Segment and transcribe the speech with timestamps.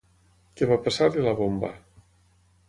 [0.61, 1.71] Què va passar-li a la bomba?